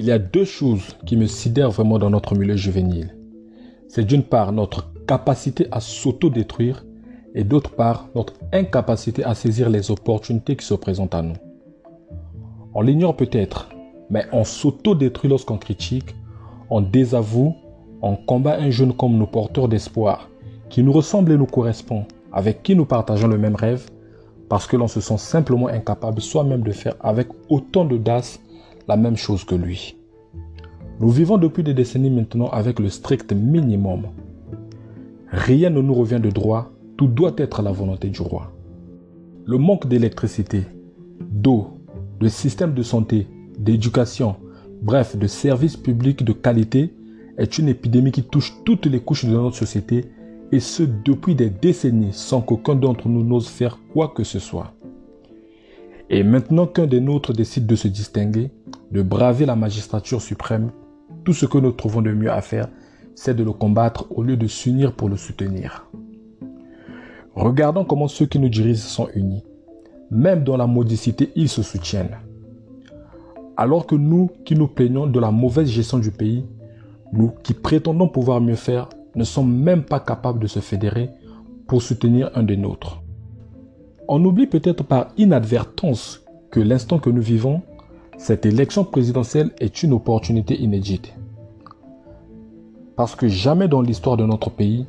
Il 0.00 0.04
y 0.04 0.12
a 0.12 0.20
deux 0.20 0.44
choses 0.44 0.96
qui 1.06 1.16
me 1.16 1.26
sidèrent 1.26 1.72
vraiment 1.72 1.98
dans 1.98 2.08
notre 2.08 2.36
milieu 2.36 2.54
juvénile. 2.54 3.16
C'est 3.88 4.04
d'une 4.04 4.22
part 4.22 4.52
notre 4.52 4.92
capacité 5.08 5.66
à 5.72 5.80
s'auto-détruire 5.80 6.84
et 7.34 7.42
d'autre 7.42 7.72
part 7.74 8.08
notre 8.14 8.34
incapacité 8.52 9.24
à 9.24 9.34
saisir 9.34 9.68
les 9.68 9.90
opportunités 9.90 10.54
qui 10.54 10.64
se 10.64 10.74
présentent 10.74 11.16
à 11.16 11.22
nous. 11.22 11.34
On 12.74 12.80
l'ignore 12.80 13.16
peut-être, 13.16 13.70
mais 14.08 14.24
on 14.30 14.44
s'auto-détruit 14.44 15.30
lorsqu'on 15.30 15.58
critique, 15.58 16.14
on 16.70 16.80
désavoue, 16.80 17.56
on 18.00 18.14
combat 18.14 18.56
un 18.60 18.70
jeune 18.70 18.92
comme 18.92 19.18
nos 19.18 19.26
porteurs 19.26 19.66
d'espoir, 19.66 20.30
qui 20.70 20.84
nous 20.84 20.92
ressemble 20.92 21.32
et 21.32 21.36
nous 21.36 21.46
correspond, 21.46 22.04
avec 22.32 22.62
qui 22.62 22.76
nous 22.76 22.86
partageons 22.86 23.26
le 23.26 23.36
même 23.36 23.56
rêve, 23.56 23.90
parce 24.48 24.68
que 24.68 24.76
l'on 24.76 24.86
se 24.86 25.00
sent 25.00 25.18
simplement 25.18 25.66
incapable 25.66 26.20
soi-même 26.20 26.62
de 26.62 26.70
faire 26.70 26.94
avec 27.00 27.26
autant 27.48 27.84
d'audace 27.84 28.38
la 28.88 28.96
même 28.96 29.16
chose 29.16 29.44
que 29.44 29.54
lui. 29.54 29.96
Nous 31.00 31.10
vivons 31.10 31.36
depuis 31.36 31.62
des 31.62 31.74
décennies 31.74 32.10
maintenant 32.10 32.48
avec 32.48 32.80
le 32.80 32.88
strict 32.88 33.32
minimum. 33.32 34.06
Rien 35.30 35.70
ne 35.70 35.82
nous 35.82 35.94
revient 35.94 36.20
de 36.20 36.30
droit, 36.30 36.72
tout 36.96 37.06
doit 37.06 37.34
être 37.36 37.60
à 37.60 37.62
la 37.62 37.70
volonté 37.70 38.08
du 38.08 38.22
roi. 38.22 38.52
Le 39.44 39.58
manque 39.58 39.86
d'électricité, 39.86 40.62
d'eau, 41.30 41.68
de 42.18 42.28
systèmes 42.28 42.74
de 42.74 42.82
santé, 42.82 43.26
d'éducation, 43.58 44.36
bref, 44.82 45.16
de 45.16 45.26
services 45.26 45.76
publics 45.76 46.24
de 46.24 46.32
qualité 46.32 46.94
est 47.36 47.58
une 47.58 47.68
épidémie 47.68 48.10
qui 48.10 48.22
touche 48.24 48.54
toutes 48.64 48.86
les 48.86 49.00
couches 49.00 49.26
de 49.26 49.30
notre 49.30 49.56
société 49.56 50.06
et 50.50 50.60
ce 50.60 50.82
depuis 50.82 51.34
des 51.34 51.50
décennies 51.50 52.12
sans 52.12 52.40
qu'aucun 52.40 52.74
d'entre 52.74 53.08
nous 53.08 53.22
n'ose 53.22 53.48
faire 53.48 53.78
quoi 53.92 54.08
que 54.08 54.24
ce 54.24 54.38
soit. 54.38 54.72
Et 56.10 56.22
maintenant 56.22 56.66
qu'un 56.66 56.86
des 56.86 57.00
nôtres 57.00 57.34
décide 57.34 57.66
de 57.66 57.76
se 57.76 57.86
distinguer, 57.86 58.50
de 58.90 59.02
braver 59.02 59.46
la 59.46 59.56
magistrature 59.56 60.20
suprême, 60.22 60.70
tout 61.24 61.32
ce 61.32 61.46
que 61.46 61.58
nous 61.58 61.72
trouvons 61.72 62.02
de 62.02 62.12
mieux 62.12 62.30
à 62.30 62.40
faire, 62.40 62.68
c'est 63.14 63.34
de 63.34 63.44
le 63.44 63.52
combattre 63.52 64.06
au 64.10 64.22
lieu 64.22 64.36
de 64.36 64.46
s'unir 64.46 64.92
pour 64.92 65.08
le 65.08 65.16
soutenir. 65.16 65.88
Regardons 67.34 67.84
comment 67.84 68.08
ceux 68.08 68.26
qui 68.26 68.38
nous 68.38 68.48
dirigent 68.48 68.80
sont 68.80 69.08
unis. 69.14 69.44
Même 70.10 70.44
dans 70.44 70.56
la 70.56 70.66
modicité, 70.66 71.30
ils 71.36 71.48
se 71.48 71.62
soutiennent. 71.62 72.16
Alors 73.56 73.86
que 73.86 73.94
nous 73.94 74.30
qui 74.44 74.54
nous 74.54 74.68
plaignons 74.68 75.06
de 75.06 75.20
la 75.20 75.30
mauvaise 75.30 75.68
gestion 75.68 75.98
du 75.98 76.10
pays, 76.10 76.46
nous 77.12 77.32
qui 77.42 77.54
prétendons 77.54 78.08
pouvoir 78.08 78.40
mieux 78.40 78.54
faire, 78.54 78.88
ne 79.14 79.24
sommes 79.24 79.52
même 79.52 79.82
pas 79.82 80.00
capables 80.00 80.38
de 80.38 80.46
se 80.46 80.60
fédérer 80.60 81.10
pour 81.66 81.82
soutenir 81.82 82.30
un 82.34 82.42
des 82.42 82.56
nôtres. 82.56 83.02
On 84.08 84.24
oublie 84.24 84.46
peut-être 84.46 84.84
par 84.84 85.08
inadvertance 85.18 86.24
que 86.50 86.60
l'instant 86.60 86.98
que 86.98 87.10
nous 87.10 87.20
vivons, 87.20 87.62
cette 88.18 88.44
élection 88.46 88.84
présidentielle 88.84 89.52
est 89.60 89.84
une 89.84 89.92
opportunité 89.92 90.60
inédite. 90.60 91.14
Parce 92.96 93.14
que 93.14 93.28
jamais 93.28 93.68
dans 93.68 93.80
l'histoire 93.80 94.16
de 94.16 94.26
notre 94.26 94.50
pays, 94.50 94.86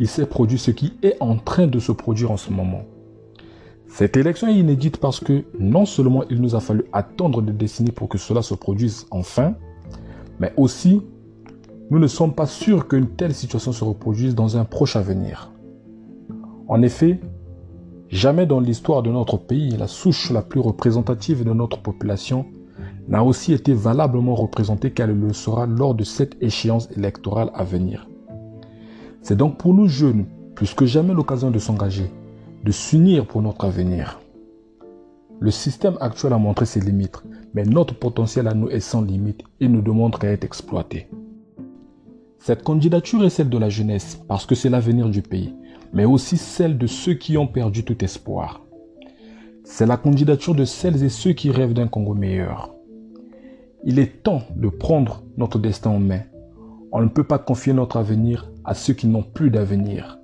il 0.00 0.08
s'est 0.08 0.24
produit 0.24 0.58
ce 0.58 0.70
qui 0.70 0.94
est 1.02 1.16
en 1.20 1.36
train 1.36 1.66
de 1.66 1.78
se 1.78 1.92
produire 1.92 2.30
en 2.30 2.38
ce 2.38 2.50
moment. 2.50 2.84
Cette 3.86 4.16
élection 4.16 4.48
est 4.48 4.56
inédite 4.56 4.96
parce 4.96 5.20
que 5.20 5.44
non 5.58 5.84
seulement 5.84 6.24
il 6.30 6.40
nous 6.40 6.54
a 6.54 6.60
fallu 6.60 6.84
attendre 6.92 7.42
des 7.42 7.52
décennies 7.52 7.90
pour 7.90 8.08
que 8.08 8.16
cela 8.16 8.40
se 8.40 8.54
produise 8.54 9.06
enfin, 9.10 9.56
mais 10.38 10.54
aussi 10.56 11.02
nous 11.90 11.98
ne 11.98 12.06
sommes 12.06 12.34
pas 12.34 12.46
sûrs 12.46 12.88
qu'une 12.88 13.08
telle 13.08 13.34
situation 13.34 13.72
se 13.72 13.84
reproduise 13.84 14.34
dans 14.34 14.56
un 14.56 14.64
proche 14.64 14.96
avenir. 14.96 15.52
En 16.66 16.80
effet, 16.80 17.20
jamais 18.08 18.46
dans 18.46 18.60
l'histoire 18.60 19.02
de 19.02 19.10
notre 19.10 19.36
pays, 19.36 19.76
la 19.76 19.86
souche 19.86 20.30
la 20.30 20.40
plus 20.40 20.60
représentative 20.60 21.44
de 21.44 21.52
notre 21.52 21.82
population 21.82 22.46
n'a 23.10 23.24
aussi 23.24 23.52
été 23.52 23.74
valablement 23.74 24.36
représentée 24.36 24.92
qu'elle 24.92 25.18
le 25.18 25.32
sera 25.32 25.66
lors 25.66 25.94
de 25.94 26.04
cette 26.04 26.40
échéance 26.40 26.88
électorale 26.96 27.50
à 27.54 27.64
venir. 27.64 28.08
C'est 29.20 29.36
donc 29.36 29.58
pour 29.58 29.74
nous 29.74 29.88
jeunes 29.88 30.26
plus 30.54 30.74
que 30.74 30.86
jamais 30.86 31.12
l'occasion 31.12 31.50
de 31.50 31.58
s'engager, 31.58 32.10
de 32.64 32.70
s'unir 32.70 33.26
pour 33.26 33.42
notre 33.42 33.64
avenir. 33.64 34.20
Le 35.40 35.50
système 35.50 35.96
actuel 36.00 36.32
a 36.32 36.38
montré 36.38 36.66
ses 36.66 36.80
limites, 36.80 37.22
mais 37.52 37.64
notre 37.64 37.94
potentiel 37.94 38.46
à 38.46 38.54
nous 38.54 38.68
est 38.68 38.80
sans 38.80 39.02
limite 39.02 39.42
et 39.60 39.68
ne 39.68 39.80
demande 39.80 40.16
qu'à 40.16 40.28
être 40.28 40.44
exploité. 40.44 41.08
Cette 42.38 42.62
candidature 42.62 43.24
est 43.24 43.30
celle 43.30 43.50
de 43.50 43.58
la 43.58 43.68
jeunesse 43.68 44.20
parce 44.28 44.46
que 44.46 44.54
c'est 44.54 44.70
l'avenir 44.70 45.08
du 45.08 45.22
pays, 45.22 45.54
mais 45.92 46.04
aussi 46.04 46.36
celle 46.36 46.78
de 46.78 46.86
ceux 46.86 47.14
qui 47.14 47.36
ont 47.36 47.48
perdu 47.48 47.84
tout 47.84 48.04
espoir. 48.04 48.62
C'est 49.64 49.86
la 49.86 49.96
candidature 49.96 50.54
de 50.54 50.64
celles 50.64 51.02
et 51.02 51.08
ceux 51.08 51.32
qui 51.32 51.50
rêvent 51.50 51.74
d'un 51.74 51.88
Congo 51.88 52.14
meilleur. 52.14 52.74
Il 53.84 53.98
est 53.98 54.22
temps 54.22 54.42
de 54.56 54.68
prendre 54.68 55.22
notre 55.36 55.58
destin 55.58 55.90
en 55.90 55.98
main. 55.98 56.22
On 56.92 57.00
ne 57.00 57.08
peut 57.08 57.24
pas 57.24 57.38
confier 57.38 57.72
notre 57.72 57.96
avenir 57.96 58.50
à 58.64 58.74
ceux 58.74 58.92
qui 58.92 59.06
n'ont 59.06 59.22
plus 59.22 59.50
d'avenir. 59.50 60.18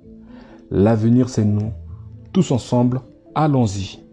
L'avenir, 0.69 1.29
c'est 1.29 1.45
nous. 1.45 1.71
Tous 2.33 2.51
ensemble, 2.51 3.01
allons-y. 3.33 4.06